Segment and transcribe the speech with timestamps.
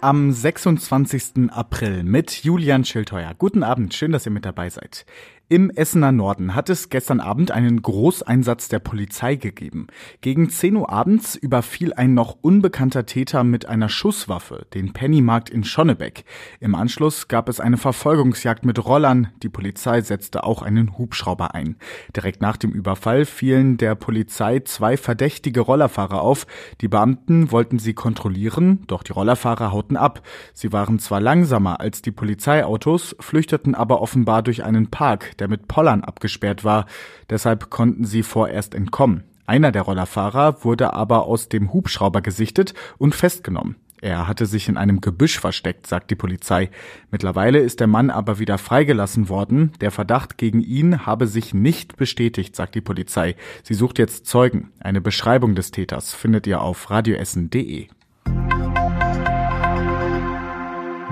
[0.00, 1.50] Am 26.
[1.50, 3.34] April mit Julian Schildheuer.
[3.36, 5.04] Guten Abend, schön, dass ihr mit dabei seid.
[5.50, 9.86] Im Essener Norden hat es gestern Abend einen Großeinsatz der Polizei gegeben.
[10.20, 15.64] Gegen 10 Uhr abends überfiel ein noch unbekannter Täter mit einer Schusswaffe den Pennymarkt in
[15.64, 16.26] Schonnebeck.
[16.60, 19.28] Im Anschluss gab es eine Verfolgungsjagd mit Rollern.
[19.42, 21.76] Die Polizei setzte auch einen Hubschrauber ein.
[22.14, 26.46] Direkt nach dem Überfall fielen der Polizei zwei verdächtige Rollerfahrer auf.
[26.82, 30.22] Die Beamten wollten sie kontrollieren, doch die Rollerfahrer hauten ab.
[30.54, 35.68] Sie waren zwar langsamer als die Polizeiautos, flüchteten aber offenbar durch einen Park, der mit
[35.68, 36.86] Pollern abgesperrt war.
[37.30, 39.24] Deshalb konnten sie vorerst entkommen.
[39.46, 43.76] Einer der Rollerfahrer wurde aber aus dem Hubschrauber gesichtet und festgenommen.
[44.00, 46.70] Er hatte sich in einem Gebüsch versteckt, sagt die Polizei.
[47.10, 49.72] Mittlerweile ist der Mann aber wieder freigelassen worden.
[49.80, 53.34] Der Verdacht gegen ihn habe sich nicht bestätigt, sagt die Polizei.
[53.62, 54.70] Sie sucht jetzt Zeugen.
[54.80, 57.88] Eine Beschreibung des Täters findet ihr auf radioessen.de.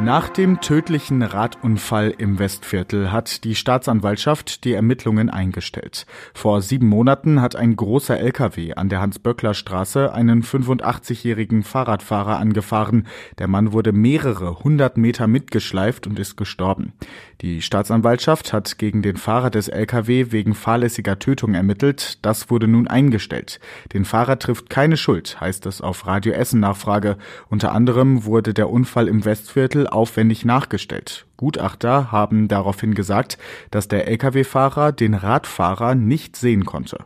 [0.07, 6.07] Nach dem tödlichen Radunfall im Westviertel hat die Staatsanwaltschaft die Ermittlungen eingestellt.
[6.33, 13.09] Vor sieben Monaten hat ein großer LKW an der Hans-Böckler-Straße einen 85-jährigen Fahrradfahrer angefahren.
[13.39, 16.93] Der Mann wurde mehrere hundert Meter mitgeschleift und ist gestorben.
[17.41, 22.25] Die Staatsanwaltschaft hat gegen den Fahrer des LKW wegen fahrlässiger Tötung ermittelt.
[22.25, 23.59] Das wurde nun eingestellt.
[23.93, 27.19] Den Fahrer trifft keine Schuld, heißt es auf Radio Essen Nachfrage.
[27.51, 31.27] Unter anderem wurde der Unfall im Westviertel aufwendig nachgestellt.
[31.36, 33.39] Gutachter haben daraufhin gesagt,
[33.70, 36.98] dass der Lkw-Fahrer den Radfahrer nicht sehen konnte.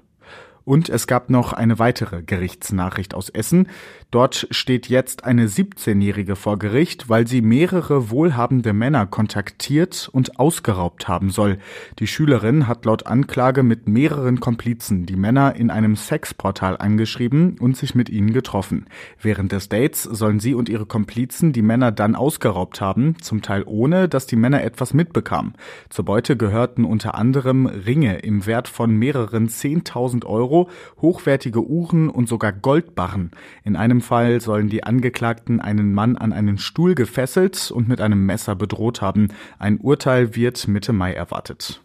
[0.65, 3.69] Und es gab noch eine weitere Gerichtsnachricht aus Essen.
[4.11, 11.07] Dort steht jetzt eine 17-Jährige vor Gericht, weil sie mehrere wohlhabende Männer kontaktiert und ausgeraubt
[11.07, 11.59] haben soll.
[12.01, 17.77] Die Schülerin hat laut Anklage mit mehreren Komplizen die Männer in einem Sexportal angeschrieben und
[17.77, 18.87] sich mit ihnen getroffen.
[19.21, 23.63] Während des Dates sollen sie und ihre Komplizen die Männer dann ausgeraubt haben, zum Teil
[23.65, 25.55] ohne, dass die Männer etwas mitbekamen.
[25.89, 30.60] Zur Beute gehörten unter anderem Ringe im Wert von mehreren 10.000 Euro,
[31.01, 33.31] hochwertige Uhren und sogar Goldbarren.
[33.65, 38.27] In einem Fall sollen die Angeklagten einen Mann an einen Stuhl gefesselt und mit einem
[38.27, 39.29] Messer bedroht haben.
[39.59, 41.83] Ein Urteil wird Mitte Mai erwartet.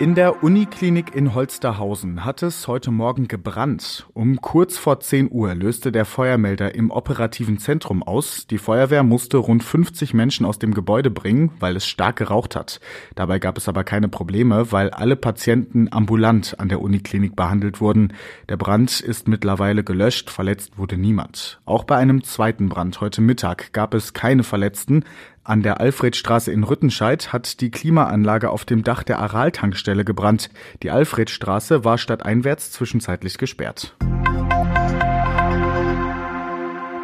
[0.00, 4.08] In der Uniklinik in Holsterhausen hat es heute Morgen gebrannt.
[4.12, 8.48] Um kurz vor 10 Uhr löste der Feuermelder im operativen Zentrum aus.
[8.48, 12.80] Die Feuerwehr musste rund 50 Menschen aus dem Gebäude bringen, weil es stark geraucht hat.
[13.14, 18.14] Dabei gab es aber keine Probleme, weil alle Patienten ambulant an der Uniklinik behandelt wurden.
[18.48, 21.60] Der Brand ist mittlerweile gelöscht, verletzt wurde niemand.
[21.66, 25.04] Auch bei einem zweiten Brand heute Mittag gab es keine Verletzten.
[25.46, 30.48] An der Alfredstraße in Rüttenscheid hat die Klimaanlage auf dem Dach der Aral-Tankstelle gebrannt.
[30.82, 33.94] Die Alfredstraße war stadteinwärts zwischenzeitlich gesperrt.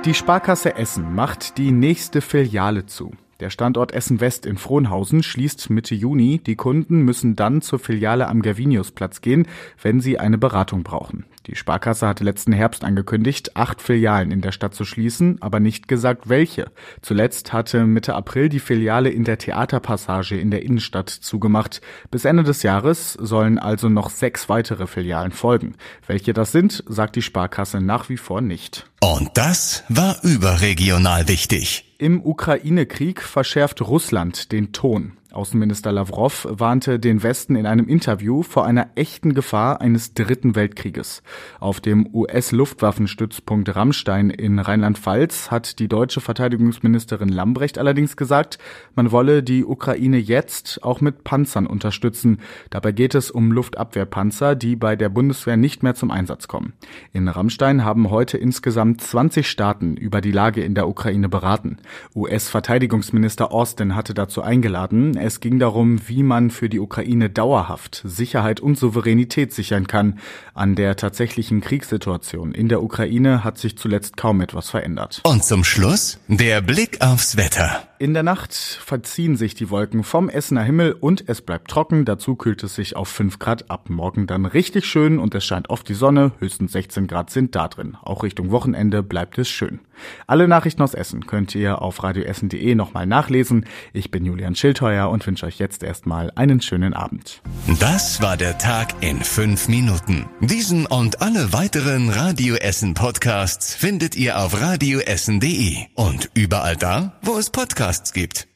[0.06, 3.12] Die Sparkasse Essen macht die nächste Filiale zu.
[3.40, 6.38] Der Standort Essen West in Frohnhausen schließt Mitte Juni.
[6.38, 9.48] Die Kunden müssen dann zur Filiale am Gerviniusplatz gehen,
[9.82, 11.26] wenn sie eine Beratung brauchen.
[11.46, 15.88] Die Sparkasse hatte letzten Herbst angekündigt, acht Filialen in der Stadt zu schließen, aber nicht
[15.88, 16.70] gesagt, welche.
[17.00, 21.80] Zuletzt hatte Mitte April die Filiale in der Theaterpassage in der Innenstadt zugemacht.
[22.10, 25.76] Bis Ende des Jahres sollen also noch sechs weitere Filialen folgen.
[26.06, 28.90] Welche das sind, sagt die Sparkasse nach wie vor nicht.
[29.00, 31.94] Und das war überregional wichtig.
[31.96, 35.16] Im Ukraine-Krieg verschärft Russland den Ton.
[35.32, 41.22] Außenminister Lavrov warnte den Westen in einem Interview vor einer echten Gefahr eines dritten Weltkrieges.
[41.60, 48.58] Auf dem US-Luftwaffenstützpunkt Rammstein in Rheinland-Pfalz hat die deutsche Verteidigungsministerin Lambrecht allerdings gesagt,
[48.96, 52.38] man wolle die Ukraine jetzt auch mit Panzern unterstützen.
[52.70, 56.72] Dabei geht es um Luftabwehrpanzer, die bei der Bundeswehr nicht mehr zum Einsatz kommen.
[57.12, 61.76] In Rammstein haben heute insgesamt 20 Staaten über die Lage in der Ukraine beraten.
[62.16, 68.60] US-Verteidigungsminister Austin hatte dazu eingeladen, es ging darum, wie man für die Ukraine dauerhaft Sicherheit
[68.60, 70.18] und Souveränität sichern kann.
[70.54, 75.20] An der tatsächlichen Kriegssituation in der Ukraine hat sich zuletzt kaum etwas verändert.
[75.24, 77.89] Und zum Schluss der Blick aufs Wetter.
[78.00, 82.06] In der Nacht verziehen sich die Wolken vom Essener Himmel und es bleibt trocken.
[82.06, 83.90] Dazu kühlt es sich auf 5 Grad ab.
[83.90, 86.32] Morgen dann richtig schön und es scheint oft die Sonne.
[86.38, 87.98] Höchstens 16 Grad sind da drin.
[88.00, 89.80] Auch Richtung Wochenende bleibt es schön.
[90.26, 93.66] Alle Nachrichten aus Essen könnt ihr auf radioessen.de nochmal nachlesen.
[93.92, 97.42] Ich bin Julian Schildheuer und wünsche euch jetzt erstmal einen schönen Abend.
[97.80, 100.26] Das war der Tag in 5 Minuten.
[100.40, 107.36] Diesen und alle weiteren Radio Essen Podcasts findet ihr auf radioessen.de und überall da, wo
[107.38, 107.50] es
[107.90, 108.46] Podcasts gibt.